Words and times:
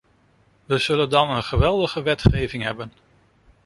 We 0.65 0.77
zullen 0.77 1.09
dan 1.09 1.29
een 1.31 1.43
geweldige 1.43 2.01
wetgeving 2.01 2.63
hebben. 2.63 2.91